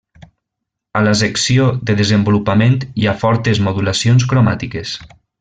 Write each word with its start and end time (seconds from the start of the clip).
A 0.99 1.03
la 1.07 1.11
secció 1.19 1.67
de 1.89 1.97
desenvolupament 1.99 2.79
hi 3.03 3.07
ha 3.07 3.15
fortes 3.25 3.63
modulacions 3.69 4.27
cromàtiques. 4.33 4.97